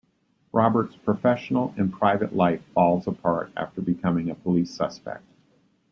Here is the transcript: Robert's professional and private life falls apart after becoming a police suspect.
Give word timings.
Robert's 0.51 0.95
professional 0.95 1.75
and 1.77 1.93
private 1.93 2.35
life 2.35 2.63
falls 2.73 3.05
apart 3.05 3.51
after 3.55 3.81
becoming 3.81 4.31
a 4.31 4.33
police 4.33 4.73
suspect. 4.73 5.23